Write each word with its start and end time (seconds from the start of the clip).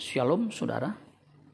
Shalom 0.00 0.48
saudara. 0.48 0.96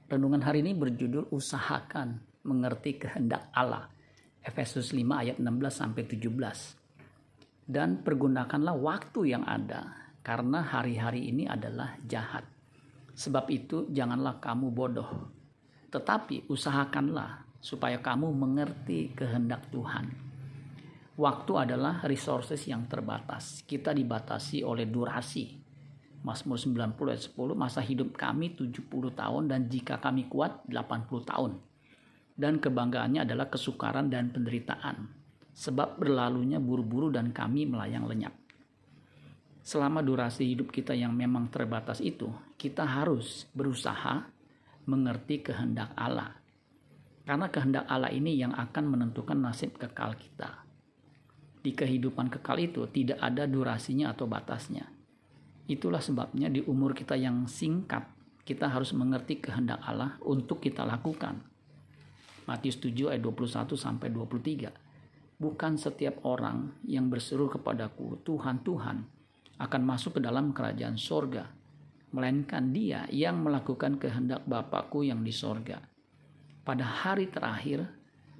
Renungan 0.06 0.38
hari 0.38 0.62
ini 0.62 0.70
berjudul 0.70 1.34
usahakan 1.34 2.14
mengerti 2.46 2.94
kehendak 2.94 3.50
Allah. 3.50 3.90
Efesus 4.38 4.94
5 4.94 5.02
ayat 5.02 5.42
16 5.42 5.50
sampai 5.66 6.06
17. 6.06 7.66
Dan 7.66 8.06
pergunakanlah 8.06 8.78
waktu 8.78 9.34
yang 9.34 9.42
ada 9.42 10.14
karena 10.22 10.62
hari-hari 10.62 11.26
ini 11.26 11.50
adalah 11.50 11.98
jahat. 12.06 12.46
Sebab 13.18 13.50
itu 13.50 13.90
janganlah 13.90 14.38
kamu 14.38 14.70
bodoh. 14.70 15.10
Tetapi 15.90 16.46
usahakanlah 16.46 17.58
supaya 17.58 17.98
kamu 17.98 18.30
mengerti 18.30 19.10
kehendak 19.10 19.74
Tuhan. 19.74 20.06
Waktu 21.18 21.52
adalah 21.66 21.98
resources 22.06 22.62
yang 22.70 22.86
terbatas. 22.86 23.66
Kita 23.66 23.90
dibatasi 23.90 24.62
oleh 24.62 24.86
durasi, 24.86 25.66
Mazmur 26.26 26.58
90 26.58 27.06
ayat 27.06 27.22
10, 27.22 27.54
masa 27.54 27.78
hidup 27.78 28.18
kami 28.18 28.58
70 28.58 28.90
tahun 29.14 29.46
dan 29.46 29.70
jika 29.70 30.02
kami 30.02 30.26
kuat 30.26 30.66
80 30.66 31.22
tahun. 31.22 31.62
Dan 32.34 32.58
kebanggaannya 32.58 33.22
adalah 33.22 33.46
kesukaran 33.46 34.10
dan 34.10 34.34
penderitaan. 34.34 35.06
Sebab 35.54 36.02
berlalunya 36.02 36.58
buru-buru 36.58 37.14
dan 37.14 37.30
kami 37.30 37.70
melayang 37.70 38.10
lenyap. 38.10 38.34
Selama 39.62 40.02
durasi 40.02 40.50
hidup 40.50 40.74
kita 40.74 40.98
yang 40.98 41.14
memang 41.14 41.46
terbatas 41.46 42.02
itu, 42.02 42.26
kita 42.58 42.82
harus 42.82 43.46
berusaha 43.54 44.26
mengerti 44.90 45.46
kehendak 45.46 45.94
Allah. 45.94 46.34
Karena 47.22 47.46
kehendak 47.54 47.86
Allah 47.86 48.10
ini 48.10 48.34
yang 48.34 48.50
akan 48.50 48.98
menentukan 48.98 49.38
nasib 49.38 49.78
kekal 49.78 50.18
kita. 50.18 50.66
Di 51.62 51.70
kehidupan 51.70 52.34
kekal 52.34 52.58
itu 52.58 52.82
tidak 52.90 53.22
ada 53.22 53.46
durasinya 53.46 54.10
atau 54.10 54.26
batasnya 54.26 54.95
Itulah 55.66 55.98
sebabnya 55.98 56.46
di 56.46 56.62
umur 56.62 56.94
kita 56.94 57.18
yang 57.18 57.50
singkat, 57.50 58.06
kita 58.46 58.70
harus 58.70 58.94
mengerti 58.94 59.42
kehendak 59.42 59.82
Allah 59.82 60.14
untuk 60.22 60.62
kita 60.62 60.86
lakukan. 60.86 61.42
Matius 62.46 62.78
7 62.78 63.10
ayat 63.10 63.22
21 63.26 63.74
sampai 63.74 64.08
23. 64.14 64.70
Bukan 65.36 65.72
setiap 65.74 66.22
orang 66.22 66.70
yang 66.86 67.10
berseru 67.10 67.50
kepadaku, 67.50 68.22
Tuhan, 68.22 68.62
Tuhan, 68.62 69.02
akan 69.58 69.82
masuk 69.82 70.16
ke 70.16 70.20
dalam 70.22 70.54
kerajaan 70.54 70.94
sorga, 70.94 71.50
melainkan 72.14 72.70
dia 72.70 73.04
yang 73.10 73.42
melakukan 73.42 73.98
kehendak 73.98 74.46
Bapakku 74.46 75.02
yang 75.02 75.26
di 75.26 75.34
sorga. 75.34 75.82
Pada 76.62 76.86
hari 76.86 77.26
terakhir, 77.26 77.84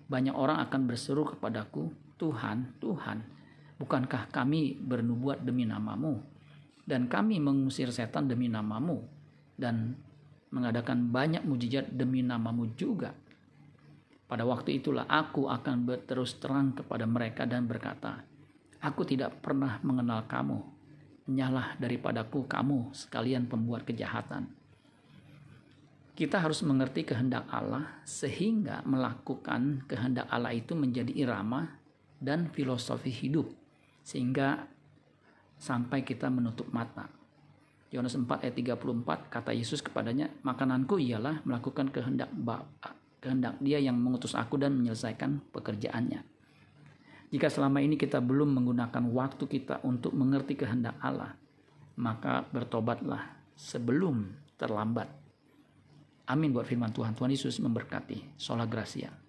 banyak 0.06 0.32
orang 0.32 0.62
akan 0.62 0.86
berseru 0.86 1.26
kepadaku, 1.26 1.90
Tuhan, 2.14 2.78
Tuhan, 2.78 3.18
bukankah 3.82 4.30
kami 4.30 4.78
bernubuat 4.78 5.42
demi 5.42 5.66
namamu? 5.66 6.35
Dan 6.86 7.10
kami 7.10 7.42
mengusir 7.42 7.90
setan 7.90 8.30
demi 8.30 8.46
namamu 8.46 9.02
dan 9.58 9.98
mengadakan 10.54 11.10
banyak 11.10 11.42
mujizat 11.42 11.90
demi 11.90 12.22
namamu 12.22 12.70
juga. 12.78 13.12
Pada 14.26 14.46
waktu 14.46 14.78
itulah 14.78 15.06
aku 15.06 15.50
akan 15.50 15.86
berterus 15.86 16.38
terang 16.38 16.74
kepada 16.74 17.06
mereka 17.06 17.46
dan 17.46 17.66
berkata, 17.66 18.22
Aku 18.82 19.02
tidak 19.02 19.42
pernah 19.42 19.82
mengenal 19.82 20.26
kamu, 20.30 20.58
nyalah 21.30 21.74
daripadaku 21.78 22.46
kamu 22.46 22.94
sekalian 22.94 23.50
pembuat 23.50 23.82
kejahatan. 23.82 24.46
Kita 26.16 26.40
harus 26.40 26.64
mengerti 26.64 27.04
kehendak 27.04 27.44
Allah 27.52 28.00
sehingga 28.08 28.80
melakukan 28.88 29.84
kehendak 29.84 30.26
Allah 30.32 30.56
itu 30.56 30.72
menjadi 30.72 31.12
irama 31.12 31.76
dan 32.16 32.48
filosofi 32.48 33.12
hidup 33.12 33.52
sehingga 34.00 34.64
sampai 35.56 36.04
kita 36.04 36.28
menutup 36.28 36.68
mata. 36.70 37.08
Yohanes 37.90 38.18
4 38.18 38.44
ayat 38.44 38.54
34 38.56 39.30
kata 39.30 39.50
Yesus 39.54 39.80
kepadanya, 39.80 40.28
"Makananku 40.42 41.00
ialah 41.00 41.40
melakukan 41.46 41.88
kehendak 41.88 42.28
Bapa, 42.34 42.92
kehendak 43.22 43.56
Dia 43.62 43.78
yang 43.80 43.96
mengutus 43.96 44.34
aku 44.34 44.58
dan 44.58 44.76
menyelesaikan 44.76 45.52
pekerjaannya." 45.54 46.20
Jika 47.30 47.50
selama 47.50 47.82
ini 47.82 47.98
kita 47.98 48.22
belum 48.22 48.54
menggunakan 48.54 49.02
waktu 49.10 49.44
kita 49.50 49.82
untuk 49.82 50.14
mengerti 50.14 50.54
kehendak 50.54 50.94
Allah, 51.02 51.34
maka 51.98 52.46
bertobatlah 52.46 53.34
sebelum 53.58 54.30
terlambat. 54.54 55.10
Amin 56.26 56.50
buat 56.50 56.66
firman 56.66 56.90
Tuhan. 56.90 57.14
Tuhan 57.14 57.30
Yesus 57.30 57.58
memberkati. 57.62 58.38
Sola 58.38 58.66
Gracia. 58.66 59.25